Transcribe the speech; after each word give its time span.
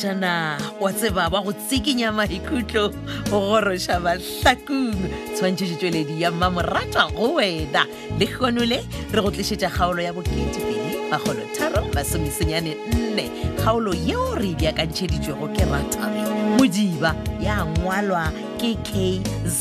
mošetšana 0.00 0.58
wa 0.80 0.92
tseba 0.92 1.28
ba 1.30 1.42
go 1.44 1.52
tsikinya 1.52 2.08
maikutlo 2.12 2.88
go 3.28 3.36
goroša 3.36 4.00
mahlakung 4.00 4.96
tshwantšhetše 5.36 5.76
tšweledi 5.76 6.22
ya 6.24 6.32
mmamorata 6.32 7.10
go 7.12 7.34
wena 7.36 7.84
le 8.18 8.26
kgonole 8.32 8.78
re 9.12 9.20
go 9.22 9.28
tlišetša 9.30 9.68
kgaolo 9.70 10.00
ya 10.02 10.12
bokete 10.16 10.60
pedi 10.60 10.96
magolo 11.10 11.40
tharo 11.58 11.84
masomesenyane 11.94 12.72
nne 12.96 13.24
kgaolo 13.60 13.92
yeo 13.94 14.34
re 14.40 14.48
ebjakantšheditšwego 14.56 15.46
ke 15.52 15.64
ratare 15.68 16.22
modiba 16.58 17.12
ya 17.44 17.60
ngwalwa 17.68 18.32
ke 18.56 18.72
kz 18.86 19.60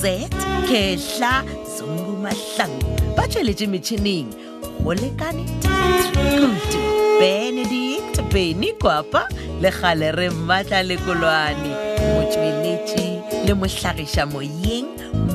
kehla 0.71 1.43
zungu 1.77 2.11
mahlangu 2.23 2.95
ba 3.15 3.27
tšweletše 3.27 3.67
metšhineng 3.67 4.31
go 4.83 4.93
lekane 4.95 5.43
benedict 7.19 8.15
benikwapa 8.31 9.27
le 9.61 9.71
gale 9.81 10.11
re 10.11 10.29
mmatla 10.29 10.83
lekolwane 10.83 11.73
motsweletse 12.15 13.21
le 13.45 13.53
motlhagisa 13.53 14.25
moyeng 14.25 14.89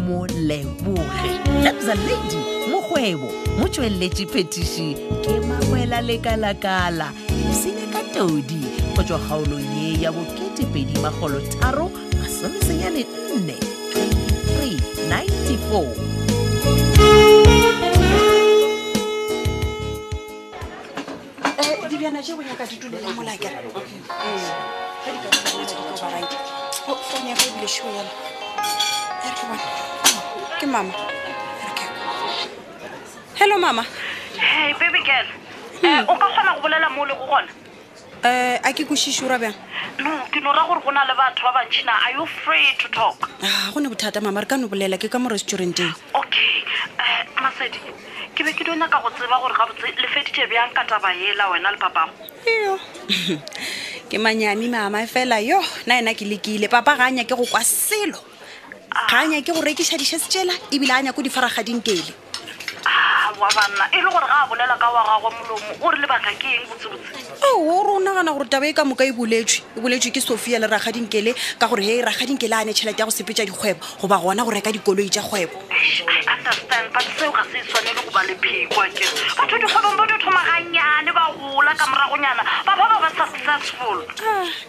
mo 0.06 0.26
leboge 0.26 1.30
lapsa 1.64 1.94
ladi 1.94 2.38
mo 2.70 2.80
kgwebo 2.88 3.28
mo 3.60 3.68
tsweletse 3.68 4.24
phetiši 4.32 4.88
ke 5.24 5.32
makwela 5.48 6.00
lekalakala 6.00 7.12
sene 7.52 7.84
ka 7.92 8.00
todi 8.16 8.60
go 8.96 9.02
tswa 9.04 9.18
kgaolong 9.20 9.68
ye 9.76 9.88
ya 10.02 10.10
bo2edi 10.16 10.96
magolotharo 11.04 11.90
masomesenyane 12.20 13.02
nne 13.36 13.56
3 14.56 15.28
94 15.52 16.43
meriana 22.04 22.22
jeo 22.26 22.42
nyaka 22.42 22.64
di 22.68 22.76
dulela 22.76 23.08
mola 23.16 23.32
kere 23.38 23.64
ge 23.64 23.80
di 23.80 25.24
ka 25.24 25.56
di 25.56 25.68
ka 25.68 26.04
baranke 26.04 26.36
fone 26.84 27.28
ya 27.28 27.34
ka 27.40 27.44
ebile 27.48 27.68
šio 27.74 27.88
yana 27.96 28.12
ke 30.60 30.66
mama 30.68 30.92
hello 33.40 33.56
mama 33.58 33.82
hey 34.36 34.74
baby 34.78 35.00
girl 35.08 35.26
hmm. 35.80 35.86
eh, 35.86 36.04
o 36.06 36.14
ka 36.20 36.26
kgona 36.28 36.52
go 36.54 36.60
bolela 36.60 36.88
mo 36.94 37.06
le 37.08 37.14
go 37.16 37.24
gona 37.24 37.48
um 37.48 38.26
eh, 38.28 38.56
a 38.62 38.70
ke 38.76 38.84
kwešiše 38.84 39.24
o 39.24 39.28
ra 39.32 39.38
no 39.40 40.12
ke 40.30 40.40
no 40.44 40.52
ra 40.52 40.68
gore 40.68 40.84
go 40.84 40.90
na 40.92 41.08
le 41.08 41.14
batho 41.16 41.40
ba 41.40 41.56
bantšhina 41.56 41.92
are 42.04 42.12
you 42.20 42.26
free 42.28 42.68
to 42.78 42.88
talk 42.92 43.30
a 43.40 43.46
ah, 43.48 43.70
go 43.72 43.80
ne 43.80 43.88
bothata 43.88 44.20
mama 44.20 44.40
re 44.40 44.46
ka 44.52 44.60
no 44.60 44.68
bolela 44.68 45.00
ke 45.00 45.08
ka 45.08 45.16
mo 45.18 45.30
restauranteng 45.32 45.94
okay 46.12 46.68
um 47.00 47.40
masedi 47.40 47.80
ke 48.34 48.42
be 48.42 48.52
ke 48.52 48.66
dona 48.66 48.88
ka 48.90 48.98
go 49.02 49.08
tseba 49.14 49.38
gore 49.42 49.54
gabotse 49.54 49.86
le 50.02 50.08
feditše 50.14 50.44
bjang 50.50 50.74
ka 50.74 50.82
taba 50.90 51.12
yela 51.22 51.46
wena 51.54 51.70
le 51.74 51.78
papago 51.84 52.12
eo 52.54 52.74
ke 54.10 54.18
manyami 54.26 54.66
mama 54.74 55.06
fela 55.14 55.38
yo 55.50 55.60
na 55.86 56.02
ena 56.02 56.12
ke 56.18 56.26
lekile 56.32 56.66
papa 56.74 56.96
ga 57.00 57.08
a 57.22 57.24
ke 57.30 57.34
go 57.38 57.46
kwa 57.52 57.62
selo 57.62 58.18
ga 59.08 59.22
anya 59.22 59.38
ah. 59.38 59.44
ke 59.46 59.50
go 59.54 59.62
rekiša 59.70 59.96
dišhese 59.96 60.74
ebile 60.74 60.92
a 60.98 61.00
nya 61.06 61.16
ko 61.16 61.22
di 61.22 61.30
kele 61.88 62.23
wa 63.38 63.48
banna 63.50 63.88
e 63.92 63.98
le 64.00 64.08
gore 64.10 64.22
ga 64.26 64.44
a 64.44 64.48
bolela 64.48 64.76
ka 64.78 64.88
wa 64.94 65.02
gagwe 65.02 65.30
molomo 65.34 65.70
o 65.82 65.90
re 65.90 65.98
lebaka 65.98 66.30
ke 66.38 66.48
eng 66.54 66.66
botsebotse 66.70 67.42
ao 67.42 67.58
ore 67.66 67.90
o 67.98 68.00
nagana 68.00 68.30
gore 68.30 68.46
taba 68.46 68.66
e 68.66 68.72
ka 68.72 68.84
moka 68.86 69.02
e 69.06 69.10
boletswe 69.10 69.64
e 69.76 69.80
boletswe 69.80 70.12
ke 70.14 70.20
sophia 70.22 70.58
le 70.58 70.66
ragadinkele 70.68 71.34
ka 71.58 71.66
gore 71.66 71.82
he 71.82 71.98
ragadinkele 72.02 72.54
a 72.54 72.64
ne 72.64 72.72
tšhelete 72.72 72.98
ya 73.00 73.04
go 73.06 73.10
sepe 73.10 73.34
tsa 73.34 73.44
dikgwebo 73.44 73.80
goba 74.00 74.16
gona 74.22 74.44
go 74.44 74.50
reka 74.54 74.70
dikoloi 74.70 75.10
tsa 75.10 75.22
kgwebo 75.26 75.56
understand 76.30 76.86
but 76.94 77.06
seo 77.18 77.30
ga 77.34 77.42
se 77.50 77.58
e 77.58 77.62
tshwanele 77.66 78.00
go 78.06 78.10
ba 78.14 78.22
le 78.22 78.34
pheko 78.38 78.80
ake 78.86 79.02
batho 79.34 79.56
dikgwebong 79.58 79.96
ba 79.98 80.04
dothomaganyane 80.06 81.10
ba 81.10 81.24
gola 81.34 81.74
ka 81.74 81.84
moragonyana 81.90 82.42
ba 82.62 82.72
ba 82.78 82.84
ba 82.86 82.98
ba 83.02 83.10
successful 83.18 83.98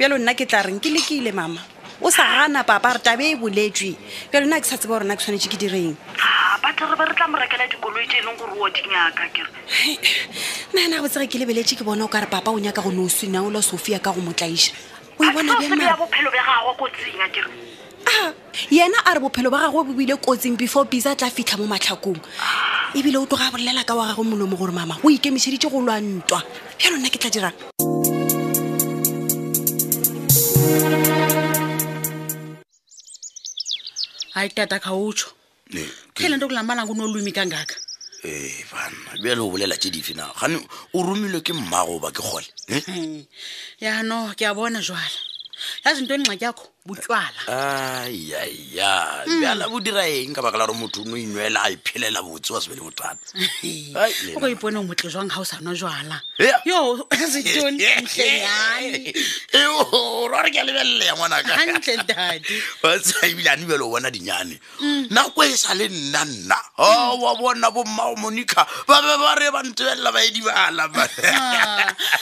bjalo 0.01 0.17
nna 0.17 0.33
ke 0.33 0.49
tla 0.49 0.65
reng 0.65 0.81
ke 0.81 0.89
lekile 0.89 1.29
mama 1.31 1.61
o 2.01 2.09
sa 2.11 2.27
gana 2.27 2.63
papa 2.63 2.93
re 2.93 2.99
tabe 2.99 3.21
e 3.31 3.35
boletswe 3.35 3.95
pele 4.31 4.47
nna 4.47 4.59
ke 4.59 4.65
sa 4.67 4.75
tsebo 4.75 4.93
gorena 4.99 5.15
ke 5.15 5.23
tshwanetse 5.23 5.47
ke 5.47 5.55
direng 5.55 5.95
ah, 6.19 6.59
batlerebe 6.59 7.07
re 7.07 7.13
tla 7.15 7.27
morekela 7.31 7.67
dikoloi 7.71 8.07
te 8.11 8.19
e 8.19 8.23
leng 8.27 8.35
gore 8.37 8.51
o 8.51 8.67
dinyaka 8.67 9.23
kere 9.31 9.51
nna 10.75 10.81
ena 10.87 10.97
botsege 11.01 11.27
ke 11.31 11.37
lebeletse 11.39 11.79
ke 11.79 11.83
bona 11.87 12.03
o 12.03 12.11
ka 12.11 12.19
re 12.19 12.27
papa 12.27 12.51
o 12.51 12.59
nyaka 12.59 12.83
go 12.83 12.91
nosi 12.91 13.31
na 13.31 13.41
ola 13.43 13.63
sophia 13.63 13.99
ka 13.99 14.11
go 14.11 14.19
motlaiša 14.19 14.75
o 15.19 15.23
e 15.23 15.27
bona 15.31 15.55
bophelo 15.55 16.29
ba 16.31 16.43
gagwe 16.43 16.71
ko 16.75 16.85
tsenya 16.91 17.27
kere 17.31 17.49
a 18.05 18.11
ah, 18.11 18.31
yena 18.67 18.99
a 19.07 19.15
re 19.15 19.19
bophelo 19.23 19.47
ba 19.47 19.63
gagwe 19.63 19.87
bobile 19.87 20.19
kotsing 20.19 20.59
before 20.59 20.83
bisa 20.83 21.15
tla 21.15 21.31
fitlha 21.31 21.55
mo 21.55 21.63
matlhakong 21.63 22.19
ah. 22.43 22.91
ebile 22.91 23.23
o 23.23 23.25
tloga 23.25 23.55
bolela 23.55 23.87
ka 23.87 23.95
wa 23.95 24.11
gagwe 24.11 24.35
molomo 24.35 24.59
gore 24.59 24.75
mama 24.75 24.99
o 24.99 25.07
ikemišeditse 25.07 25.71
go 25.71 25.79
lwa 25.79 25.95
ntwa 26.03 26.43
bjalo 26.75 26.99
nna 26.99 27.07
ke 27.07 27.19
tla 27.23 27.31
dirang 27.31 27.55
hayi 34.35 34.49
tata 34.49 34.77
khawutsho 34.85 35.27
nee, 35.73 35.87
phela 36.17 36.35
nto 36.37 36.47
kulamalanga 36.49 36.91
unolwimi 36.93 37.31
kangaka 37.37 37.75
ee 38.23 38.47
eh, 38.47 38.65
banna 38.71 39.09
bjale 39.21 39.41
o 39.41 39.47
bolela 39.53 39.75
tše 39.81 39.89
dife 39.95 40.13
na 40.19 40.25
gane 40.39 40.57
o 40.97 40.99
romilwe 41.07 41.39
ke 41.45 41.53
mmago 41.55 41.95
ba 42.03 42.09
ke 42.15 42.21
gole 42.27 42.49
eh? 42.67 43.23
yano 43.85 44.35
ke 44.37 44.43
a 44.47 44.53
bona 44.57 44.79
jwala 44.87 45.17
yazi 45.83 46.01
nto 46.03 46.13
enxaki 46.19 46.43
yakho 46.47 46.65
botswala 46.87 47.41
aiaya 47.49 49.25
hmm. 49.25 49.39
bjala 49.41 49.65
bo 49.73 49.79
dira 49.81 50.05
eng 50.05 50.35
ka 50.37 50.41
baka 50.45 50.57
la 50.61 50.67
gore 50.69 50.77
motho 50.77 51.01
o 51.01 51.05
no 51.09 51.17
inwela 51.17 51.65
a 51.65 51.71
iphelela 51.73 52.21
botse 52.21 52.51
wa 52.53 52.61
sebe 52.61 52.77
le 52.77 52.85
botswala 52.85 53.17
o 54.37 54.39
ka 54.39 54.47
ipone 54.53 54.77
o 54.77 54.83
motle 54.85 55.09
jwang 55.09 55.25
ga 55.25 55.41
o 55.41 55.43
sa 55.43 55.57
nwa 55.65 55.73
jwala 55.73 56.21
yo 56.61 57.09
ke 57.09 58.37
a 60.61 60.63
lebeleya 60.63 61.15
ngwanakagantle 61.17 62.03
dadi 62.05 62.53
tsa 63.01 63.25
ebilane 63.33 63.65
bjale 63.65 63.81
o 63.81 63.89
bona 63.89 64.13
dinyane 64.13 64.53
hmm. 64.77 65.07
nako 65.09 65.41
e 65.41 65.57
sa 65.57 65.73
le 65.73 65.89
nna 65.89 66.21
nna 66.21 66.57
hmm. 66.85 67.17
wa 67.17 67.33
bona 67.33 67.73
bommao 67.73 68.13
monica 68.13 68.61
ba 68.85 69.01
be 69.01 69.13
ba 69.25 69.33
re 69.41 69.49
ba 69.49 69.65
ntebelela 69.65 70.13
baedibala 70.13 70.85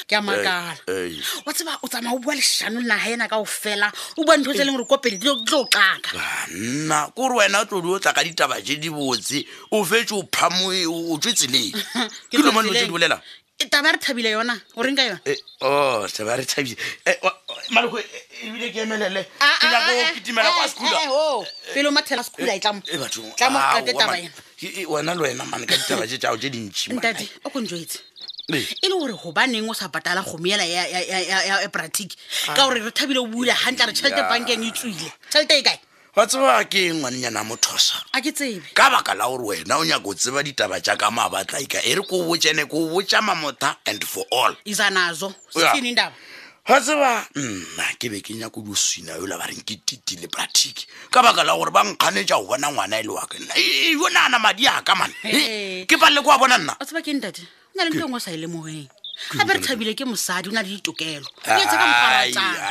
ke 0.08 0.16
a 0.16 0.24
wa 0.24 1.52
tseba 1.52 1.84
o 1.84 1.88
tsamaya 1.92 2.16
o 2.16 2.24
bua 2.24 2.32
lešano 2.32 2.80
lena 2.80 2.96
ga 2.96 3.12
ena 3.12 3.28
ka 3.28 3.44
o 3.44 3.46
fela 3.46 3.92
o 4.16 4.24
bua 4.24 4.40
ntho 4.40 4.53
o 4.54 4.56
tsa 4.56 4.64
leng 4.64 4.76
gore 4.76 4.86
kopele 4.86 5.18
di 5.18 5.28
tlo 5.46 5.60
o 5.60 5.66
tlaka 5.68 6.14
nna 6.54 7.08
kore 7.14 7.36
wena 7.38 7.60
o 7.62 7.66
tlodi 7.66 7.88
o 7.90 8.00
tla 8.00 8.14
ka 8.14 8.24
ditaba 8.24 8.62
je 8.62 8.76
di 8.76 8.90
botse 8.90 9.46
o 9.72 9.84
fetse 9.84 10.12
o 10.14 10.24
phamoe 10.32 10.86
o 10.86 11.18
tswetseleng 11.18 11.74
ke 12.30 12.38
lomane 12.38 12.70
o 12.70 12.74
tse 12.74 12.86
di 12.86 12.92
bolela 12.92 13.22
e, 13.60 13.66
taba 13.70 13.92
re 13.92 13.98
thabile 13.98 14.30
yona 14.32 14.58
oreng 14.76 14.96
ka 14.96 15.04
yone 15.04 15.20
o 15.62 15.68
oh, 15.68 16.08
taba 16.08 16.38
re 16.38 16.46
thabile 16.46 16.78
e, 17.06 17.18
maloko 17.72 18.00
e, 18.00 18.04
ebile 18.48 18.70
ke 18.72 18.80
emelele 18.86 19.26
ah, 19.40 19.58
ke 19.58 19.68
nyako 19.68 19.74
ah, 19.76 19.82
o 19.82 19.94
ah, 19.94 20.02
eh, 20.10 20.14
kitimela 20.14 20.52
kwa 20.52 20.64
eh, 20.66 20.70
sekula 20.70 20.90
eh, 20.90 21.10
oh, 21.10 21.46
pele 21.74 21.88
o 21.88 21.92
mathela 21.92 22.24
sekula 22.24 22.56
etlamotlamo 22.56 23.60
ate 23.60 23.94
taba 23.94 24.18
ena 24.18 24.32
wena 24.90 25.14
le 25.16 25.22
wena 25.22 25.46
mane 25.46 25.66
ka 25.66 25.78
ditaba 25.78 26.08
je 26.08 26.18
tao 26.18 26.38
je 26.38 26.50
dintsi 26.50 26.94
ntadi 26.94 27.30
o 27.44 27.50
konjoetse 27.50 28.00
e 28.50 28.78
le 28.90 28.96
gore 28.98 29.14
gobaneng 29.14 29.70
o 29.70 29.74
sa 29.74 29.88
patala 29.88 30.22
gomeela 30.22 30.64
ya 30.68 31.70
pratic 31.72 32.14
ah. 32.52 32.56
ka 32.56 32.68
gore 32.68 32.84
re 32.84 32.92
thabile 32.92 33.20
o 33.20 33.28
buile 33.28 33.56
gantle 33.56 33.88
re 33.88 33.94
tšhelete 33.94 34.24
bankeng 34.28 34.64
e 34.68 34.72
tswile 34.76 35.10
tšhelete 35.32 35.56
e 35.60 35.64
kae 35.64 35.78
ba 36.16 36.28
tseba 36.28 36.60
ke 36.68 36.92
ngwannyana 36.92 37.40
mothosa 37.48 38.04
a 38.12 38.20
ke 38.20 38.36
tsebe 38.36 38.68
ka 38.76 38.90
baka 38.92 39.16
la 39.16 39.32
gore 39.32 39.64
wena 39.64 39.80
o 39.80 39.84
nyako 39.88 40.12
tseba 40.14 40.44
ditaba 40.44 40.84
jaaka 40.84 41.08
mabatlaika 41.08 41.80
e, 41.88 41.96
e 41.96 41.96
re 41.96 42.04
ko 42.04 42.20
botsene 42.28 42.68
ko 42.68 42.92
botsa 42.92 43.24
mamotha 43.24 43.80
and 43.88 44.04
for 44.04 44.28
all 44.30 44.52
isanazo 44.68 45.32
setsinindaba 45.56 46.12
yeah 46.12 46.32
ga 46.66 46.80
seba 46.80 47.28
nna 47.36 47.84
ke 48.00 48.08
be 48.08 48.24
ke 48.24 48.32
nyako 48.40 48.64
dio 48.64 48.72
swina 48.76 49.20
yola 49.20 49.36
ba 49.38 49.48
reng 49.52 49.60
ke 49.68 49.84
titi 49.84 50.16
le 50.16 50.28
pratic 50.32 50.88
ka 51.12 51.20
baka 51.20 51.44
la 51.44 51.52
gore 51.60 51.76
ba 51.76 51.84
nkganetsa 51.84 52.40
go 52.40 52.56
bona 52.56 52.72
ngwana 52.72 53.04
e 53.04 53.04
le 53.04 53.12
wa 53.12 53.26
ke 53.28 53.36
nna 53.36 53.52
yo 54.00 54.08
naana 54.16 54.40
madi 54.40 54.64
a 54.64 54.80
ka 54.80 54.96
mane 54.96 55.28
ke 55.84 55.96
palele 56.00 56.24
ko 56.24 56.32
a 56.32 56.40
bona 56.40 56.56
nna 56.58 56.72
o 56.80 56.86
tseba 56.88 57.04
ke 57.04 57.12
ntate 57.20 57.44
o 57.44 57.50
na 57.76 57.84
le 57.84 57.92
nto 57.92 58.08
e 58.08 58.08
ngwe 58.08 58.16
o 58.16 58.24
sa 58.24 58.32
e 58.32 58.40
lemogeng 58.40 58.88
gape 59.38 59.54
re 59.54 59.60
thabile 59.60 59.94
ke 59.96 60.06
mosadi 60.10 60.50
o 60.50 60.52
na 60.52 60.62
le 60.62 60.70
ditokelo 60.78 61.28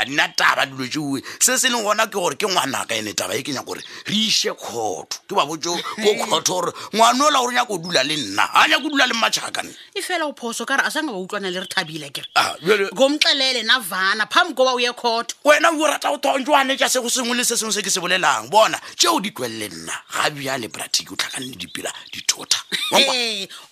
nna 0.09 0.29
taba 0.37 0.67
dilo 0.67 0.87
tee 0.89 1.25
se 1.39 1.57
se 1.59 1.69
leng 1.71 1.83
gona 1.87 2.07
ke 2.07 2.13
gore 2.19 2.35
ke 2.35 2.47
ngwanaka 2.51 2.95
ene 2.99 3.15
taba 3.15 3.35
e 3.35 3.43
ke 3.47 3.53
nyako 3.55 3.67
gore 3.79 3.83
re 4.11 4.15
ise 4.15 4.51
kgotho 4.51 5.07
ke 5.31 5.35
ba 5.39 5.47
botse 5.47 5.71
ko 5.71 6.03
kgotho 6.21 6.55
gore 6.61 6.73
ngwana 6.99 7.27
o 7.27 7.31
la 7.31 7.41
gore 7.41 7.55
nyako 7.55 7.73
o 7.75 7.79
dula 7.79 8.03
le 8.03 8.17
nna 8.19 8.45
ga 8.51 8.67
nyako 8.67 8.87
o 8.87 8.91
dula 8.91 9.07
le 9.07 9.15
matšhakane 9.15 9.71
e 9.95 10.03
fela 10.03 10.27
go 10.27 10.33
phoso 10.35 10.67
kare 10.67 10.83
a 10.83 10.91
sanka 10.91 11.13
ba 11.15 11.19
utlwana 11.23 11.51
le 11.51 11.61
re 11.63 11.67
thabile 11.71 12.11
kerekomtlelele 12.11 13.61
ah, 13.61 13.63
na 13.63 13.79
vana 13.79 14.27
phamoko 14.27 14.65
ba 14.67 14.73
o 14.75 14.81
ye 14.83 14.91
kgotho 14.93 15.35
wena 15.47 15.71
o 15.71 15.87
rata 15.87 16.11
go 16.11 16.19
thonjwane 16.19 16.75
ja 16.77 16.89
se 16.91 16.99
go 17.01 17.07
sengwe 17.09 17.37
le 17.39 17.45
se 17.47 17.55
sengwe 17.57 17.71
se 17.73 17.83
ke 17.87 17.91
se 17.91 18.01
bolelang 18.03 18.51
bona 18.51 18.81
tseo 18.99 19.21
di 19.23 19.31
kwelele 19.31 19.69
nna 19.71 19.95
ga 20.11 20.31
bjale 20.35 20.69
pratic 20.69 21.07
o 21.13 21.15
tlhakanne 21.15 21.55
dipila 21.55 21.93
dithota 22.11 22.59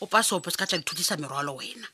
o 0.00 0.06
pasopo 0.06 0.50
se 0.50 0.56
ka 0.56 0.66
tla 0.70 0.78
dithutisa 0.78 1.16
merwalo 1.18 1.58
wena 1.58 1.88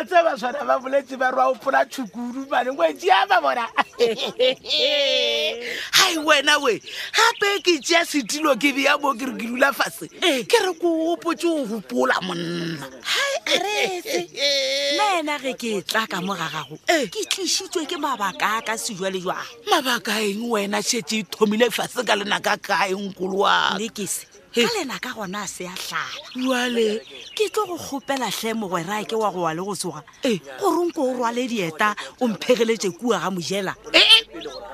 otse 0.00 0.22
baswana 0.24 0.64
ba 0.64 0.78
boletse 0.78 1.16
ba 1.18 1.30
rwa 1.30 1.46
opola 1.46 1.84
tshukuru 1.84 2.46
mane 2.48 2.72
ngwetsi 2.72 3.10
a 3.10 3.26
ba 3.26 3.36
bona 3.42 3.68
gai 3.98 6.16
wena 6.26 6.56
we 6.64 6.80
gape 6.80 7.50
ke 7.60 7.76
tea 7.84 8.00
setilo 8.08 8.56
ke 8.56 8.72
beya 8.72 8.96
mo 9.02 9.12
kere 9.14 9.32
ke 9.36 9.44
dula 9.50 9.72
fase 9.76 10.08
eh. 10.24 10.40
ke 10.48 10.56
re 10.62 10.72
ko 10.80 10.88
opotse 11.12 11.44
o 11.46 11.66
gopola 11.68 12.16
monna 12.24 12.80
aretse 13.50 14.26
nna 15.22 15.36
ge 15.42 15.52
ke 15.60 15.70
tla 15.90 16.02
ka 16.10 16.18
mogagago 16.24 16.76
ke 17.12 17.22
tlisitswe 17.30 17.82
ke 17.88 17.96
mabaka 18.00 18.56
a 18.58 18.62
ka 18.64 18.76
sejwa 18.80 19.10
le 19.10 19.20
jwang 19.20 19.48
mabaka 19.70 20.16
eng 20.24 20.48
wena 20.50 20.78
shetse 20.82 21.18
e 21.20 21.24
thomile 21.24 21.68
fase 21.70 22.00
ka 22.06 22.14
lena 22.16 22.40
ka 22.40 22.56
kaengkoloakekese 22.56 24.22
ka 24.54 24.70
lena 24.78 24.96
ka 24.98 25.10
gona 25.12 25.44
a 25.44 25.48
se 25.50 25.66
a 25.68 25.74
tlala 25.76 26.24
jale 26.34 27.04
ke 27.36 27.50
tlo 27.52 27.66
go 27.74 27.76
kgopela 27.78 28.30
tlhe 28.32 28.54
mogweraa 28.56 29.04
ke 29.04 29.16
wa 29.18 29.28
go 29.30 29.42
wa 29.46 29.52
le 29.54 29.60
go 29.62 29.74
soga 29.76 30.04
e 30.24 30.38
gorenko 30.62 31.04
o 31.04 31.12
rwale 31.20 31.44
dieta 31.48 31.92
o 32.20 32.28
mphegeletse 32.28 32.88
kua 32.98 33.18
ga 33.20 33.30
mojela 33.30 33.76
ee 33.92 34.20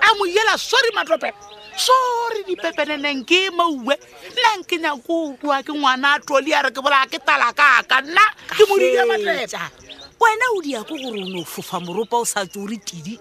a 0.01 0.09
mojela 0.15 0.55
sorry 0.61 0.91
matope 0.95 1.33
sore 1.77 2.41
dipepeneneng 2.49 3.21
ke 3.29 3.53
maue 3.53 3.97
nna 4.33 4.51
nke 4.59 4.81
nya 4.81 4.97
ko 4.97 5.37
rua 5.41 5.61
ke 5.61 5.73
ngwana 5.77 6.17
a 6.17 6.21
tole 6.25 6.49
a 6.53 6.65
re 6.65 6.71
ke 6.73 6.81
bola 6.81 7.05
ke 7.05 7.21
tala 7.21 7.53
kaka 7.53 8.01
nna 8.01 8.25
ke 8.49 8.65
modia 8.65 9.05
matlepa 9.05 9.69
wena 10.17 10.47
o 10.57 10.61
dia 10.65 10.81
ko 10.83 10.97
gore 10.97 11.21
o 11.21 11.29
ne 11.29 11.41
o 11.45 11.45
fofa 11.45 11.77
moropa 11.85 12.17
o 12.17 12.25
sa 12.25 12.49
tse 12.49 12.59
ore 12.65 12.81
tidi 12.81 13.21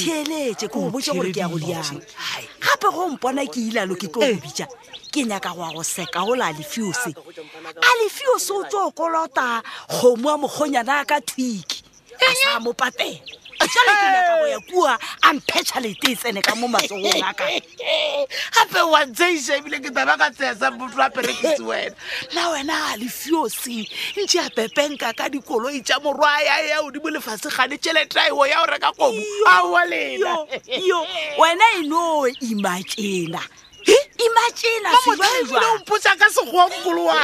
theeletse 0.00 0.72
ke 0.72 0.76
o 0.80 0.88
botse 0.88 1.12
gore 1.12 1.28
ke 1.28 1.44
ya 1.44 1.48
go 1.52 1.60
diang 1.60 2.00
gape 2.56 2.88
go 2.88 3.04
mpona 3.12 3.44
ke 3.44 3.60
ilalo 3.68 3.94
ke 4.00 4.08
tlo 4.08 4.24
obija 4.24 4.64
ke 5.12 5.28
nyaka 5.28 5.52
go 5.52 5.68
ya 5.68 5.72
go 5.76 5.84
seka 5.84 6.24
ola 6.24 6.48
a 6.48 6.52
lefiose 6.56 7.12
a 7.76 7.90
lefiose 8.00 8.48
o 8.52 8.64
tse 8.64 8.80
o 8.80 8.90
kolota 8.96 9.60
kgomo 9.92 10.28
a 10.32 10.36
mokgonyana 10.40 11.04
a 11.04 11.04
ka 11.04 11.20
thwiki 11.20 11.84
a 12.16 12.28
sa 12.32 12.56
mopatela 12.64 13.37
jale 13.66 13.92
ke 14.00 14.06
nyaka 14.14 14.36
go 14.38 14.46
ya 14.46 14.60
kua 14.70 14.92
a 15.26 15.32
mphetšhalete 15.34 16.12
e 16.12 16.14
tsene 16.14 16.42
ka 16.42 16.54
mo 16.54 16.68
matsogong 16.68 17.22
aka 17.30 17.46
gape 17.66 18.82
wa 18.92 19.02
tseiša 19.06 19.54
e 19.54 19.58
ebile 19.58 19.78
ke 19.82 19.90
taba 19.90 20.14
ka 20.20 20.30
tseya 20.30 20.54
sa 20.56 20.70
motho 20.70 21.00
a 21.02 21.10
perekise 21.10 21.62
wena 21.66 21.94
na 22.34 22.42
wena 22.54 22.74
a 22.92 22.96
lefiosi 23.02 23.88
ntse 24.22 24.38
a 24.38 24.50
pepenka 24.54 25.10
ka 25.16 25.26
dikoloi 25.32 25.82
tša 25.82 25.98
morwa 26.00 26.38
ya 26.46 26.56
ya 26.70 26.76
odimo 26.86 27.10
lefasegane 27.10 27.76
tšeletaiwo 27.82 28.46
ya 28.46 28.62
o 28.62 28.66
reka 28.66 28.92
kobo 28.92 29.18
aa 29.48 29.84
lena 29.84 30.38
wena 31.40 31.64
e 31.80 31.82
noo 31.88 32.26
imakena 32.50 33.42
imaeaompotsa 35.46 36.16
ka 36.16 36.28
segoankoloa 36.30 37.22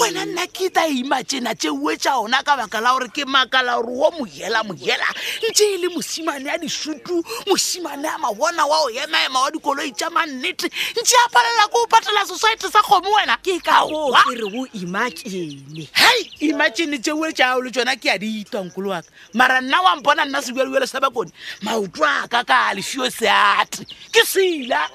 wena 0.00 0.24
nna 0.24 0.46
ke 0.46 0.70
ta 0.72 0.86
imatsena 0.86 1.54
tseuwe 1.54 1.96
tsa 1.96 2.16
ona 2.18 2.42
ka 2.42 2.56
baka 2.56 2.80
la 2.80 2.92
gore 2.92 3.08
ke 3.08 3.24
makala 3.24 3.76
gore 3.76 3.98
o 4.02 4.10
moela 4.10 4.62
moela 4.64 5.04
ntse 5.44 5.64
e 5.74 5.76
le 5.78 5.88
mosimane 5.88 6.48
a 6.50 6.58
disutu 6.58 7.22
mosimane 7.46 8.08
a 8.08 8.18
mabona 8.18 8.66
wa 8.66 8.80
o 8.84 8.90
emaema 8.90 9.40
wa 9.40 9.50
dikoloi 9.50 9.92
tsa 9.92 10.10
mannete 10.10 10.68
ntse 10.96 11.14
a 11.24 11.28
palela 11.28 11.68
ko 11.70 11.82
o 11.84 11.86
patela 11.86 12.26
society 12.26 12.68
sa 12.72 12.82
kgomo 12.82 13.10
wena 13.14 13.36
ke 13.42 13.60
ka 13.60 13.84
ore 13.84 14.42
o 14.42 14.66
imatšene 14.74 15.86
hei 15.92 16.30
imatšene 16.48 16.98
tseuwe 16.98 17.32
tsao 17.32 17.60
le 17.62 17.70
tsona 17.70 17.96
ke 17.96 18.10
a 18.10 18.18
di 18.18 18.40
itwankolo 18.40 18.90
waka 18.90 19.08
mara 19.34 19.60
nna 19.60 19.80
wampona 19.80 20.24
nna 20.24 20.42
sebjaleuelo 20.42 20.86
sa 20.86 21.00
bakone 21.00 21.30
maoto 21.62 22.04
a 22.04 22.26
ka 22.28 22.44
ka 22.44 22.72
lefio 22.74 23.10
seate 23.10 23.84
ke 24.10 24.24
sela 24.24 24.88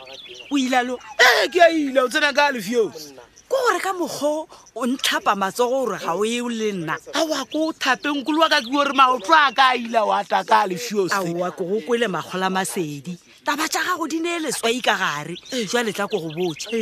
o 0.51 0.57
ilal 0.57 0.88
jalo 0.89 0.99
ee 1.25 1.47
ke 1.49 1.59
a 1.61 1.69
ile 1.69 1.99
o 2.01 2.07
tsena 2.09 2.31
ka 2.33 2.49
lefios 2.55 3.13
ko 3.49 3.55
gore 3.65 3.79
ka 3.85 3.91
mokgwa 3.93 4.47
o 4.75 4.85
ntlhapa 4.85 5.33
matsogo 5.35 5.85
gore 5.85 5.97
ga 6.01 6.13
o 6.17 6.23
eo 6.25 6.49
le 6.49 6.69
nna 6.73 6.95
ga 6.97 7.21
oa 7.23 7.41
ko 7.51 7.69
o 7.69 7.73
thapeng 7.73 8.23
kolo 8.25 8.41
wa 8.45 8.49
ka 8.49 8.59
ke 8.63 8.69
gore 8.73 8.93
maotlo 8.93 9.35
a 9.37 9.51
ka 9.53 9.65
a 9.73 9.75
ile 9.77 9.99
o 10.01 10.09
ata 10.11 10.41
ka 10.49 10.65
lefios 10.69 11.11
aoa 11.13 11.51
ko 11.53 11.61
go 11.69 11.77
kwele 11.85 12.07
makgola 12.09 12.49
masedi 12.49 13.13
taba 13.45 13.65
ja 13.73 13.81
gago 13.85 14.05
di 14.09 14.19
ne 14.23 14.35
e 14.35 14.39
letswai 14.45 14.81
ka 14.81 14.95
gare 14.97 15.35
jwa 15.69 15.81
letla 15.85 16.07
ko 16.09 16.17
go 16.23 16.29
botse 16.33 16.81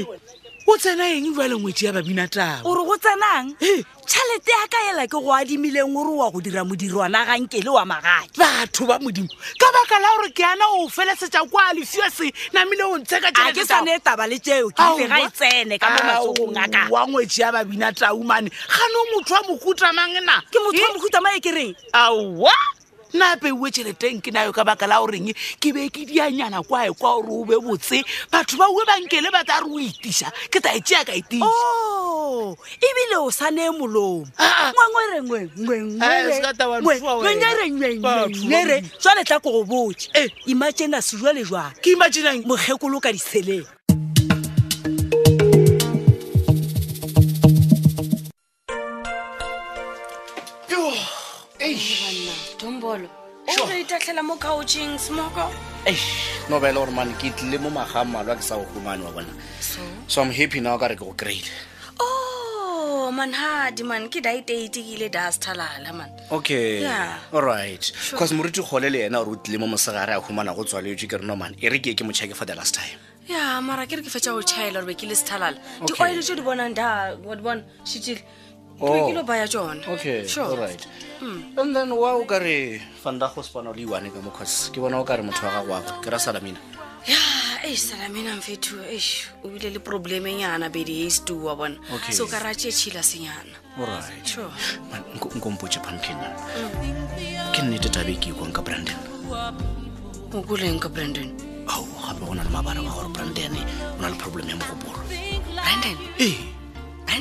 o 0.70 0.78
tsena 0.78 1.08
eng 1.08 1.34
jwale 1.34 1.56
ngwetse 1.56 1.86
ya 1.86 1.94
babina 1.94 2.28
taba 2.28 2.60
ore 2.68 2.84
go 2.86 2.98
tsenang 3.00 3.56
tšhalete 4.04 4.52
ya 4.52 4.68
kaela 4.70 5.08
ke 5.08 5.16
go 5.16 5.32
adimileng 5.34 5.96
ore 5.96 6.12
wa 6.12 6.28
go 6.30 6.42
dira 6.44 6.66
modiri 6.68 6.92
wana 6.92 7.24
gangke 7.24 7.64
le 7.64 7.72
wa 7.72 7.86
magadi 7.88 8.36
batho 8.36 8.84
ba 8.86 9.00
modimo 9.00 9.32
ka 9.58 9.68
baka 9.72 9.96
la 10.00 10.08
gore 10.20 10.30
ke 10.36 10.44
ana 10.44 10.68
o 10.76 10.90
felesetsa 10.92 11.48
kwa 11.50 11.72
lefiose 11.72 12.34
namile 12.52 12.84
o 12.84 12.98
ntshe 13.00 13.16
ka 13.24 13.32
ke 13.56 13.64
sane 13.64 13.96
e 13.96 14.00
taba 14.04 14.28
le 14.28 14.36
tseo 14.44 14.68
ke 14.76 14.84
ile 14.84 15.08
ga 15.08 15.20
e 15.24 15.28
tsene 15.32 15.80
ka 15.80 15.88
mo 15.88 16.00
masogong 16.04 16.60
aka 16.60 16.92
wa 16.92 17.08
ngwetse 17.08 17.42
ya 17.42 17.50
babina 17.52 17.88
taumane 17.96 18.52
gane 18.52 19.00
motho 19.16 19.34
wa 19.40 19.44
mokhutamang 19.48 20.20
na 20.20 20.44
ke 20.52 20.60
motho 20.60 20.84
wa 20.84 20.90
mokhutamae 21.00 21.40
kereng 21.40 21.72
aa 21.96 22.12
nna 23.18 23.34
apeiwe 23.34 23.68
tšheleteng 23.74 24.22
ke 24.22 24.30
nayo 24.32 24.54
ka 24.54 24.62
baka 24.64 24.86
la 24.88 25.00
goreng 25.02 25.34
ke 25.58 25.74
be 25.74 25.90
ke 25.90 26.06
dianyana 26.06 26.62
kwae 26.62 26.92
kwa 26.94 27.18
gore 27.26 27.34
e, 27.34 27.34
o 27.34 27.42
be 27.50 27.56
botse 27.58 27.98
batho 28.30 28.56
ba 28.62 28.70
ue 28.70 28.84
bankele 28.86 29.28
ba 29.34 29.42
tsa 29.42 29.58
e 29.58 29.62
oh, 29.66 29.74
ah, 29.74 29.74
ah. 29.74 29.74
re 29.74 29.82
eh, 29.82 29.82
o 29.82 29.82
eh. 29.82 29.90
itiša 29.90 30.30
ke 30.54 30.58
ta 30.62 30.70
etea 30.78 31.02
ka 31.02 31.14
etiša 31.18 31.50
ebile 32.86 33.18
o 33.26 33.30
sane 33.34 33.74
molomo 33.74 34.22
ngwangwere 35.18 35.50
tswaletla 39.02 39.38
ko 39.42 39.50
go 39.66 39.66
botse 39.66 40.22
imagina 40.46 41.02
sejwalejwan 41.02 41.74
mokgekolo 42.46 43.02
ka 43.02 43.10
diseleng 43.10 43.66
bolo 52.88 53.08
o 53.60 53.66
re 53.70 53.80
itatlhela 53.84 54.22
mo 54.24 54.36
couching 54.48 54.94
smoko 55.06 55.46
no 56.50 56.56
bela 56.64 56.80
gore 56.80 56.94
mane 56.98 57.12
ke 57.22 57.30
tlile 57.38 57.58
mo 57.64 57.68
magang 57.78 58.08
malwa 58.14 58.36
ke 58.40 58.44
sa 58.50 58.56
go 58.60 58.64
humane 58.76 59.04
wa 59.06 59.12
bona 59.16 59.32
so 60.08 60.22
i'm 60.24 60.32
happy 60.40 60.60
now 60.64 60.78
ka 60.82 60.88
re 60.92 60.96
ke 61.00 61.04
go 61.08 61.12
kry-ile 61.22 61.52
oh 62.06 63.12
manhadi 63.20 63.84
man 63.92 64.08
ke 64.14 64.24
daiteite 64.28 64.80
ke 64.88 64.92
ile 64.96 65.08
dasthalala 65.18 65.92
man 66.00 66.08
okay 66.38 66.68
yeah. 66.80 67.20
all 67.36 67.44
right 67.44 67.92
because 68.12 68.32
sure. 68.32 68.40
moriti 68.40 68.64
kgole 68.70 68.88
le 68.96 69.04
ena 69.10 69.20
gore 69.24 69.36
o 69.40 69.44
tlile 69.44 69.60
mo 69.64 69.68
mosegare 69.76 70.16
a 70.18 70.24
humana 70.30 70.56
go 70.58 70.64
tswaletswe 70.70 71.12
ke 71.12 71.20
re 71.26 71.36
man 71.44 71.60
e 71.66 71.76
re 71.76 71.80
ke 71.84 71.92
ke 72.00 72.08
mo 72.10 72.16
check 72.20 72.32
for 72.42 72.48
the 72.50 72.56
last 72.62 72.72
time 72.80 72.96
ya 73.36 73.46
mara 73.70 73.84
ke 73.92 74.00
re 74.00 74.04
ke 74.10 74.12
fetsa 74.18 74.32
go 74.40 74.44
chaela 74.56 74.80
gore 74.82 74.90
be 74.94 75.00
ke 75.00 75.12
le 75.12 75.20
sethalala 75.24 75.60
di-oile 75.88 76.20
tse 76.26 76.40
di 76.40 76.44
bonang 76.52 76.72
da 76.84 76.90
wa 77.30 77.36
di 77.40 77.44
bona 77.50 77.62
shitile 77.94 78.28
oh. 78.80 79.08
kilo 79.10 79.22
baya 79.24 79.48
hmm. 81.20 81.58
and 81.60 81.76
then 81.76 81.90
wa 81.94 82.14
o 82.16 82.26
ka 82.26 82.38
re 82.40 82.82
fandago 83.04 83.42
spana 83.44 83.74
le 83.74 83.82
iwane 83.82 84.10
ka 84.12 84.20
mo 84.22 84.30
ke 84.32 84.46
bona 84.80 85.00
o 85.00 85.04
kare 85.04 85.22
motho 85.24 85.46
wa 85.46 85.52
gago 85.62 85.74
ako 85.76 86.02
ke 86.02 86.10
ra 86.10 86.20
salamina 86.20 86.60
ya 87.08 87.18
e 87.66 87.74
salamina 87.76 88.36
mfethu 88.38 88.78
e 88.90 88.98
o 89.44 89.48
bile 89.50 89.70
le 89.74 89.80
probleme 89.80 90.34
nyana 90.36 90.70
bedi 90.70 91.08
e 91.08 91.34
wa 91.34 91.56
bona 91.56 91.78
so 92.14 92.26
ka 92.28 92.38
ra 92.40 92.52
tšetšhila 92.54 93.02
senyana 93.04 93.56
allright 93.78 94.40
pumpkin 95.40 95.82
hmm. 95.82 97.52
ke 97.54 97.60
nnete 97.66 97.90
tabe 97.90 98.14
ke 98.22 98.30
ikwang 98.30 98.52
ka 98.54 98.62
brandon 98.62 98.98
o 100.38 100.42
koleng 100.46 100.78
ka 100.80 100.90
brandon 100.90 101.34
gape 102.08 102.24
go 102.24 102.34
na 102.38 102.44
le 102.46 102.50
mabara 102.54 102.80
wa 102.86 102.90
gore 102.94 103.10
brandon 103.10 103.58
e, 103.58 103.62
o 104.00 104.02
na 104.02 104.08
le 104.10 104.16
problem 104.22 104.50
ya 104.50 104.56
mogopolo 104.56 105.02
brandon 105.58 105.98
ee 106.22 106.57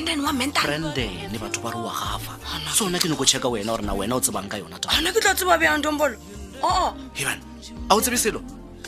brandon 0.03 0.23
wa 0.23 0.31
branden 0.31 1.39
batho 1.41 1.59
ba 1.65 1.71
re 1.73 1.79
wa 1.81 1.89
gafa 1.91 2.33
so 2.73 2.85
nna 2.89 2.99
ke 3.01 3.09
nyoko 3.09 3.25
checka 3.25 3.49
wena 3.49 3.73
gore 3.73 3.81
na 3.81 3.93
wena 3.97 4.13
o 4.15 4.19
tsebang 4.21 4.45
ka 4.47 4.57
yona 4.61 4.77
tana 4.77 5.09
ke 5.09 5.17
tla 5.21 5.33
tseba 5.33 5.57
bjang 5.57 5.81
tombolo 5.81 6.13
oo 6.61 6.69
oh, 6.69 6.89
oh. 6.89 6.89
heban 7.17 7.41
a 7.89 7.97
o 7.97 8.01
tsebe 8.01 8.13
selo 8.13 8.37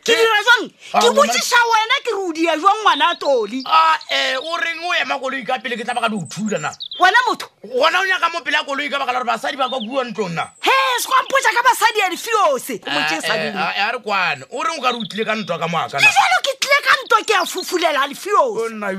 ke 0.00 0.16
dira 0.16 0.40
eh? 0.40 0.44
jang 0.44 0.64
ah, 0.96 1.02
ke 1.04 1.08
botsesa 1.12 1.60
wena 1.60 1.96
ke 2.02 2.10
re 2.14 2.22
o 2.24 2.32
dia 2.32 2.54
jang 2.56 2.76
ngwana 2.82 3.10
a 3.12 3.16
toli 3.20 3.60
ae 3.64 3.64
ah, 3.68 3.96
eh, 4.08 4.36
o 4.38 4.56
reng 4.56 4.80
o 4.80 4.94
ema 5.00 5.18
koloi 5.20 5.44
ka 5.46 5.58
pele 5.60 5.76
ke 5.76 5.84
tlabaka 5.84 6.08
di 6.08 6.16
o 6.16 6.24
thula 6.26 6.58
na 6.58 6.70
wena 6.98 7.20
motho 7.28 7.46
gona 7.62 8.00
o 8.00 8.04
nyaka 8.06 8.30
mo 8.32 8.40
pele 8.40 8.56
ya 8.56 8.64
koloi 8.64 8.88
ka 8.90 8.98
baka 8.98 9.12
la 9.12 9.18
gore 9.20 9.28
basadi 9.28 9.56
ba 9.56 9.68
kwa 9.68 9.78
kua 9.78 10.04
ntlo 10.08 10.28
nna 10.28 10.44
he 10.64 10.76
sekwampotsa 11.02 11.50
ka 11.52 11.62
basadi 11.62 12.00
adifiose 12.02 12.74
eh, 12.80 13.54
a 13.56 13.92
re 13.92 13.98
kwane 14.00 14.44
o 14.50 14.62
reng 14.62 14.78
o 14.78 14.82
ka 14.82 14.88
re 14.90 14.96
o 14.96 15.04
tlile 15.04 15.24
ka 15.26 15.34
ntwa 15.36 15.58
ka 15.58 15.68
moakaeo 15.68 16.40
ke 16.40 16.52
tlile 16.58 16.80
ka 16.80 16.92
ntwa 17.04 17.20
ke 17.28 17.34
a 17.36 17.44
fufulela 17.44 18.08
adifiosena 18.08 18.90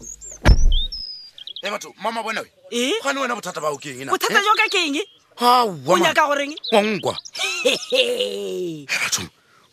eh, 0.00 0.56
e 1.66 1.70
batho 1.70 1.90
mama 2.04 2.22
bona 2.22 2.42
gane 3.02 3.18
wena 3.20 3.34
bothata 3.34 3.60
bao 3.60 3.76
ke 3.80 3.96
engbothata 3.96 4.40
joka 4.44 4.66
ke 4.68 4.78
eng 4.86 4.96
eh? 5.00 5.06
e? 5.40 5.88
o 5.88 5.96
nyaka 5.98 6.28
goreng 6.28 6.52
wankwa 6.72 7.16
eh, 7.64 8.84
batho 8.86 9.22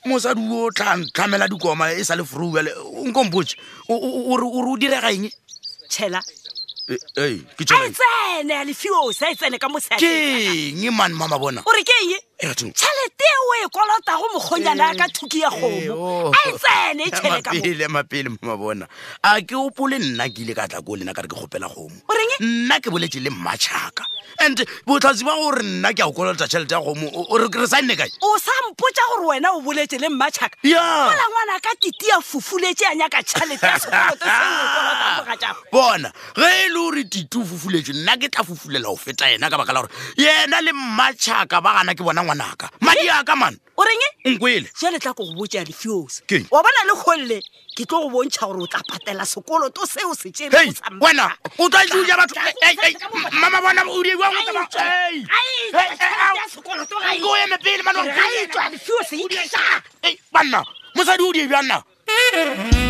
mosadi 0.08 0.40
o 0.48 0.72
tlantlamela 0.72 1.48
dikoma 1.52 1.92
e 1.92 2.04
sa 2.08 2.16
le 2.16 2.24
froale 2.24 2.72
nkompoe 3.12 3.54
ore 3.92 4.46
o 4.48 4.78
direga 4.80 5.12
eng 5.12 5.28
e? 5.28 5.32
tšhela 5.92 6.22
e 6.88 7.92
tsene 7.92 8.54
a 8.56 8.64
lefio 8.64 9.12
sa 9.12 9.30
e 9.30 9.36
tsene 9.36 9.60
ka 9.60 9.68
mosake 9.68 10.72
eng 10.72 10.96
man 10.96 11.12
mama 11.12 11.36
bona 11.40 11.60
ore 11.68 11.84
ke 11.84 11.92
eng 12.08 12.16
e, 12.16 12.25
tšhelete 12.38 13.24
eo 13.24 13.66
e 13.66 13.70
kolotago 13.70 14.28
mokgonyana 14.34 14.84
ya 14.92 14.96
ka 14.96 15.08
thuki 15.08 15.40
ya 15.40 15.50
kgomo 15.50 16.32
a 16.34 16.52
e 16.52 17.04
e 17.06 17.10
tšhelekapele 17.10 17.88
mabona 18.42 18.88
a 19.24 19.40
ke 19.42 19.56
opole 19.56 19.96
nna 20.00 20.28
ke 20.30 20.42
ile 20.44 20.54
ka 20.54 20.68
tla 20.68 20.82
ko 20.82 20.96
lena 21.00 21.14
ka 21.14 21.22
ke 21.22 21.28
kgopela 21.32 21.70
kgomo 21.72 21.96
e? 21.96 22.44
nna 22.44 22.80
ke 22.82 22.90
boletse 22.92 23.24
le 23.24 23.30
mmatšhaka 23.32 24.04
and 24.44 24.60
botlhatsi 24.86 25.24
ba 25.24 25.32
gore 25.32 25.64
nna 25.64 25.94
ke 25.94 26.02
a 26.04 26.08
o 26.08 26.12
kolota 26.12 26.44
tšhelete 26.46 26.74
ya 26.76 26.82
gomo 26.84 27.08
re 27.40 27.68
sa 27.68 27.80
nne 27.82 27.96
kae 27.96 28.10
o 28.22 28.38
sa 28.38 28.52
mpotsa 28.68 29.02
gore 29.16 29.28
wena 29.40 29.52
o 29.56 29.62
boletse 29.62 29.98
le 29.98 30.10
mmatšhaka 30.10 30.58
ola 30.76 31.26
ngwana 31.32 31.60
ka 31.64 31.72
titi 31.80 32.08
ya 32.12 32.20
fufuletse 32.20 32.84
a 32.86 32.96
nyaka 32.96 33.24
tšhelete 33.24 33.66
ya 33.66 34.12
e 34.12 35.54
bona 35.72 36.12
ge 36.36 36.44
e 36.44 36.68
le 36.68 36.80
gore 36.80 37.04
tite 37.04 37.40
o 37.40 37.46
fufuletse 37.46 37.94
nna 37.96 38.18
ke 38.18 38.28
tla 38.30 38.44
fufulela 38.44 38.86
go 38.90 38.96
feta 38.96 39.32
yena 39.32 39.50
ka 39.50 39.58
baka 39.58 39.74
la 39.74 39.82
gore 39.88 39.94
yena 40.18 40.62
le 40.62 40.72
mmatšhaka 40.74 41.62
ba 41.64 41.80
gana 41.80 41.96
ke 41.96 42.04
bona 42.04 42.22
ngwana 42.24 42.35
ngwanaka 42.36 42.70
madi 42.82 43.08
a 43.10 43.24
ka 43.24 43.36
mane 43.36 43.58
o 43.78 43.84
renge 43.84 44.36
nkwele 44.36 44.70
jale 44.82 45.00
tla 45.00 45.14
ko 45.14 45.26
go 45.26 45.34
boja 45.34 45.64
difios 45.66 46.22
wa 46.52 46.62
bona 46.64 46.82
le 46.86 46.94
golle 47.04 47.42
ke 47.76 47.86
tlo 47.86 48.02
go 48.10 48.10
bontšha 48.10 48.46
gore 48.48 48.62
o 48.64 48.68
tla 48.68 48.82
patela 48.90 49.26
sekoloto 49.26 49.86
seo 49.86 50.14
seeewena 50.16 51.32
o 51.58 51.70
tlwaeo 51.70 52.06
ja 52.06 52.18
bathomama 52.18 53.62
bona 53.62 53.86
banna 60.34 60.64
mosadi 60.96 61.24
o 61.24 61.34
die 61.34 61.48
bjanna 61.48 61.84
mm. 62.08 62.85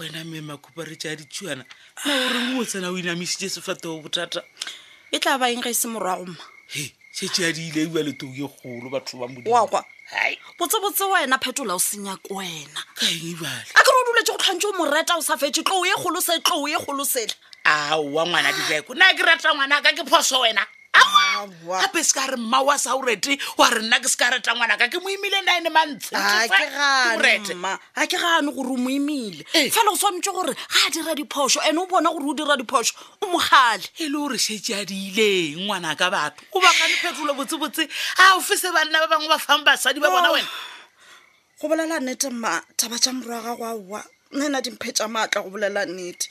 wena 0.00 0.24
me 0.24 0.40
makhupa 0.40 0.84
re 0.84 0.96
tsaya 0.96 1.16
ditshuana 1.16 1.64
na 2.04 2.14
ore 2.26 2.38
ngwe 2.40 2.60
o 2.60 2.64
tsena 2.64 2.88
o 2.90 2.96
inamisitse 2.98 3.48
sefate 3.50 3.84
o 3.88 4.00
bothata 4.00 4.42
e 5.12 5.18
tla 5.20 5.36
ba 5.38 5.50
eng 5.52 5.60
ga 5.60 5.68
e 5.70 5.74
se 5.76 5.88
moragoma 5.88 6.36
he 6.72 6.92
setse 7.12 7.42
ya 7.44 7.52
diile 7.52 7.84
ebua 7.84 8.02
letong 8.02 8.32
e 8.32 8.48
golo 8.48 8.88
batho 8.90 9.18
ba 9.20 9.28
modiwakwa 9.28 9.84
hai 10.08 10.38
botsebotse 10.58 11.04
wena 11.04 11.38
phetola 11.38 11.74
o 11.74 11.78
senya 11.78 12.16
ko 12.24 12.34
wena 12.40 12.80
kaeng 12.96 13.20
ebale 13.36 13.68
a 13.76 13.80
kere 13.84 13.96
o 14.00 14.04
duletse 14.08 14.32
go 14.32 14.38
tlhwantse 14.40 14.66
o 14.66 14.72
moreta 14.80 15.18
o 15.20 15.20
sa 15.20 15.36
fetse 15.36 15.62
tlo 15.62 15.84
o 15.84 15.84
ye 15.84 15.92
golose 16.00 16.40
tlo 16.40 16.64
o 16.64 16.68
ye 16.68 16.78
golosele 16.80 17.34
a 17.64 18.00
wa 18.00 18.24
ngwana 18.24 18.52
dibeko 18.56 18.94
nna 18.94 19.12
ke 19.14 19.22
rata 19.22 19.52
ngwana 19.54 19.82
ka 19.84 19.92
ke 19.92 20.04
phoso 20.08 20.40
wena 20.40 20.64
gape 21.46 22.04
se 22.04 22.12
ka 22.12 22.26
re 22.26 22.36
mma 22.36 22.62
wa 22.64 22.74
saurete 22.78 23.38
wa 23.56 23.70
re 23.70 23.82
nna 23.82 24.00
ke 24.00 24.08
se 24.08 24.16
ka 24.16 24.30
reta 24.30 24.52
ngwana 24.54 24.76
ka 24.78 24.88
ke 24.88 24.98
moimile 25.00 25.40
na 25.44 25.56
ene 25.56 25.70
mantsha 25.70 26.12
ke 26.46 26.56
gane 26.56 28.52
gore 28.52 28.66
o 28.66 28.76
moimile 28.76 29.44
fela 29.52 29.90
go 29.90 29.96
swanetse 29.96 30.32
gore 30.32 30.52
ga 30.54 30.86
a 30.86 30.90
dira 30.90 31.14
diphoso 31.14 31.60
ande 31.64 31.78
o 31.78 31.86
bona 31.86 32.10
gore 32.12 32.24
o 32.30 32.34
dira 32.34 32.56
diphoso 32.56 32.92
o 33.22 33.26
mogale 33.26 33.86
e 33.98 34.08
le 34.08 34.18
gore 34.18 34.38
setse 34.38 34.74
a 34.74 34.84
diileng 34.84 35.64
ngwana 35.66 35.96
ka 35.96 36.10
batho 36.10 36.44
o 36.52 36.60
bakane 36.60 36.94
phetolo 37.00 37.34
botsebotse 37.34 37.88
a 38.18 38.36
ofise 38.36 38.68
banna 38.72 39.00
ba 39.06 39.16
bangwe 39.16 39.28
ba 39.28 39.38
fang 39.38 39.64
basadi 39.64 40.00
ba 40.00 40.10
bona 40.10 40.30
wena 40.32 40.48
go 41.60 41.68
bolela 41.68 42.00
nnete 42.00 42.30
mma 42.30 42.62
taba 42.76 42.98
tsa 42.98 43.12
morwa 43.12 43.40
gago 43.42 43.96
aa 43.96 44.04
nna 44.32 44.46
ena 44.46 44.60
dimphetsa 44.62 45.08
maatla 45.08 45.42
go 45.42 45.50
bolela 45.50 45.84
nnete 45.86 46.28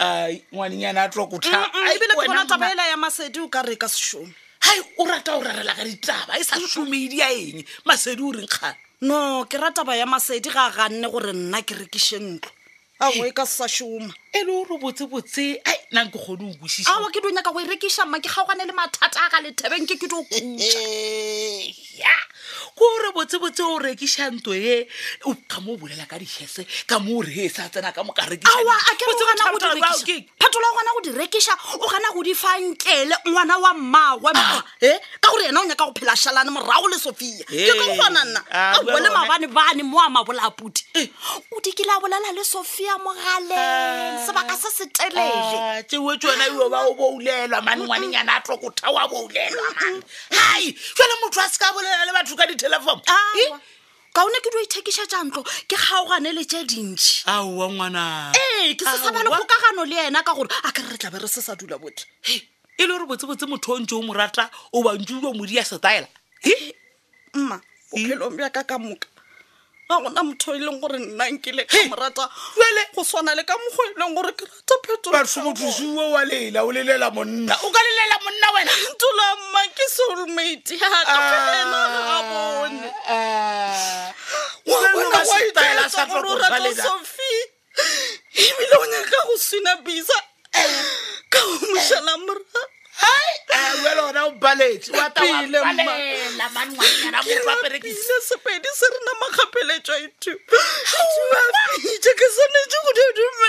ngwanenyana 0.53 1.01
a 1.03 1.07
tlwa 1.09 1.27
kotlhaebile 1.29 2.13
ke 2.15 2.25
gona 2.27 2.45
taba 2.47 2.71
ela 2.71 2.85
ya 2.89 2.97
masedi 2.97 3.39
o 3.39 3.47
ka 3.49 3.61
reka 3.61 3.87
sešomi 3.89 4.33
hai 4.69 4.79
o 4.97 5.03
rata 5.09 5.33
o 5.37 5.41
rarela 5.41 5.73
ka 5.75 5.81
ditaba 5.83 6.33
e 6.37 6.43
sa 6.45 6.55
somedi 6.73 7.17
a 7.25 7.29
eng 7.33 7.57
masedi 7.89 8.21
o 8.29 8.31
reng 8.37 8.49
kgane 8.53 8.77
no 9.09 9.41
ke 9.49 9.57
rataba 9.57 9.97
ya 9.97 10.05
masedi 10.05 10.49
ga 10.53 10.69
ganne 10.77 11.07
gore 11.11 11.33
nna 11.33 11.59
ke 11.67 11.73
rekise 11.81 12.19
ntlo 12.21 12.51
ao 13.01 13.09
e 13.11 13.29
eh. 13.29 13.33
ka 13.33 13.45
sa 13.49 13.65
soma 13.67 14.13
e 14.33 14.39
le 14.45 14.51
ore 14.61 14.75
botsebotse 14.81 15.45
ai 15.69 15.77
nang 15.91 16.11
ke 16.13 16.19
kgone 16.21 16.45
o 16.45 16.53
bosisa 16.61 16.85
ao 16.91 17.09
ke 17.09 17.17
dunyaka 17.21 17.49
go 17.53 17.59
e 17.59 17.65
rekisa 17.65 18.05
mma 18.05 18.21
ke 18.21 18.29
gaogane 18.29 18.63
le 18.69 18.73
mathata 18.77 19.19
a 19.25 19.31
ka 19.33 19.41
lethebeng 19.41 19.85
ke 19.89 19.95
ke 19.97 20.05
di 20.07 20.13
o 20.15 20.21
kusa 20.29 20.81
kore 22.79 23.11
botsebotse 23.13 23.59
e, 23.61 23.65
o 23.67 23.77
rekisa 23.79 24.31
ntlo 24.31 24.53
e 24.55 24.87
ka 25.49 25.59
mo 25.59 25.73
o 25.75 25.77
bolela 25.77 26.07
ka 26.07 26.15
dihese 26.17 26.63
ka 26.87 26.99
mo 26.99 27.19
o 27.19 27.21
ree 27.21 27.49
sa 27.51 27.67
tsena 27.67 27.91
ka 27.91 28.03
mo 28.03 28.13
ka 28.15 28.23
rekisphetolo 28.23 29.59
o 29.59 30.73
gona 30.75 30.93
go 30.95 31.01
di 31.03 31.11
rekisa 31.11 31.51
o 31.75 31.87
gana 31.91 32.09
go 32.15 32.23
di 32.23 32.33
fa 32.33 32.55
ntlele 32.63 33.15
ngwana 33.27 33.57
wa 33.59 33.73
mmawa 33.73 34.31
m 34.31 34.39
ah, 34.39 34.63
eh? 34.79 34.97
ka 35.19 35.27
gore 35.29 35.43
yena 35.51 35.59
o 35.59 35.65
nyaka 35.67 35.83
go 35.91 35.91
phela 35.99 36.15
šhalane 36.15 36.49
morago 36.55 36.87
le 36.87 36.97
sofia 36.97 37.43
ke 37.51 37.67
eh, 37.67 37.67
ka 37.67 37.85
gona 37.99 38.23
nna 38.23 38.39
aole 38.79 39.09
mabane 39.11 39.47
bane 39.51 39.83
mo 39.83 39.99
a 39.99 40.07
mabolaputi 40.09 40.85
eh. 40.95 41.07
o 41.51 41.59
dikile 41.59 41.91
a 41.91 41.99
bolela 41.99 42.31
le 42.31 42.43
sofia 42.47 42.95
mogaleng 42.95 44.23
ah. 44.23 44.23
sebaka 44.25 44.55
se 44.55 44.71
se 44.71 44.85
telele 44.87 45.83
tewe 45.83 46.15
ah, 46.15 46.15
tsona 46.17 46.47
yo 46.47 46.69
ba 46.71 46.87
o 46.87 46.95
boulelwa 46.95 47.59
mane 47.61 47.83
ngwaneng 47.83 48.13
yana 48.15 48.39
a 48.39 48.43
tlokotha 48.47 48.87
o 48.89 48.95
a 48.97 49.05
boulelwa 49.11 49.67
mane 49.75 49.99
hai 50.31 50.71
fele 50.95 51.13
motho 51.21 51.41
a 51.43 51.49
se 51.51 51.59
ka 51.59 51.73
bolela 51.75 52.05
le 52.07 52.15
batho 52.15 52.35
ka 52.39 52.47
dite 52.47 52.68
lelafam 52.69 53.01
eh? 53.35 53.49
kaone 54.13 54.37
ke 54.43 54.49
di 54.53 54.61
ithekisa 54.65 55.05
tsa 55.09 55.23
ntlo 55.25 55.41
ke 55.43 55.75
kgaogane 55.77 56.33
le 56.33 56.43
tse 56.45 56.63
dintšhi 56.69 57.25
aowa 57.33 57.65
ngwana 57.73 58.05
ee 58.35 58.69
eh, 58.69 58.75
ke 58.77 58.83
se 58.85 58.97
saba 59.01 59.23
le 59.23 59.29
kgokagano 59.29 59.83
le 59.85 59.97
ena 60.09 60.23
ka 60.23 60.33
gore 60.33 60.49
a 60.63 60.69
kare 60.71 60.89
re 60.89 60.97
tlabe 60.97 61.17
re 61.21 61.27
se 61.27 61.41
sa 61.41 61.55
dula 61.55 61.77
botlhe 61.77 62.05
e 62.77 62.83
le 62.85 62.93
gore 62.93 63.05
botsebotse 63.09 63.45
motho 63.49 63.73
o 63.73 63.79
ntse 63.79 63.95
o 63.95 64.01
morata 64.01 64.49
o 64.73 64.81
bantsiwa 64.83 65.33
modi 65.37 65.55
ya 65.57 65.63
setaela 65.65 66.07
eh, 66.43 66.73
mma 67.33 67.61
bophelong 67.91 68.35
bjaka 68.37 68.63
ka 68.65 68.77
moka 68.81 69.07
ga 69.89 69.95
gona 70.05 70.23
motho 70.25 70.55
e 70.57 70.59
leng 70.59 70.79
gore 70.81 70.97
nnankile 70.99 71.65
ka 71.69 71.83
morata 71.89 72.25
le 72.57 72.83
go 72.93 73.03
swana 73.05 73.37
le 73.37 73.45
ka 73.45 73.53
mokgwa 73.57 73.85
e 73.85 73.93
leng 73.97 74.15
gore 74.17 74.31
ke 74.33 74.45
rata 74.45 74.75
batho 75.07 75.41
motho 75.41 75.71
siwe 75.71 76.07
wa 76.11 76.23
lela 76.25 76.63
o 76.63 76.71
lelela 76.71 77.11
monna 77.11 77.55
o 77.63 77.71
ka 77.71 77.81
lelela 77.81 78.17
monna 78.23 78.47
wena 78.55 78.71
ntola 78.91 79.35
mma 79.39 79.61
ke 79.75 79.85
solmate 79.95 80.73
yaka 80.75 81.19
ena 81.59 81.81
ah. 81.95 81.99
ga 85.11 85.19
bone 86.05 86.73
sophie 86.75 87.43
ebile 88.35 88.75
o 88.79 88.81
nyaka 88.85 89.17
go 89.27 89.35
swina 89.37 89.75
bisa 89.83 90.17
ka 91.29 91.39
omošala 91.39 92.17
morakeile 92.17 94.79
eh, 97.71 97.83
sepedi 98.27 98.69
se 98.79 98.85
re 98.91 98.99
na 99.05 99.11
makgapeletswa 99.19 99.95
e 99.97 99.99
ito 101.79 102.11
ke 102.17 102.27
sanetse 102.35 102.77
go 102.83 102.91
dedume 102.99 103.48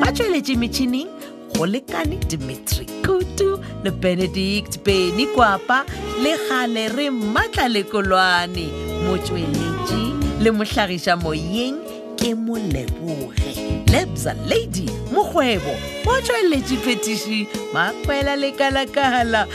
ba 0.00 0.12
tsweletse 0.12 0.56
metšhining 0.60 1.08
go 1.56 1.64
lekane 1.66 2.16
dimitri 2.28 2.86
kutu 3.04 3.58
le 3.84 3.90
benedict 3.90 4.78
beny 4.84 5.26
kwapa 5.34 5.84
le 6.22 6.34
gale 6.48 6.84
re 6.96 7.06
mmatla 7.10 7.68
lekolwane 7.68 8.66
motsweletši 9.06 10.04
le 10.44 10.50
motlhagisa 10.50 11.16
moyeng 11.16 11.78
ke 12.20 12.34
molebore 12.34 13.52
lebsa 13.92 14.34
lady 14.48 14.86
mokgwebo 15.12 15.74
ba 16.04 16.20
tsweletse 16.22 16.76
petiši 16.84 17.40
makwela 17.74 18.36
lekalakala 18.36 19.46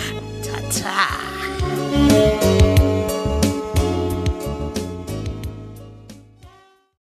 thata 0.73 1.30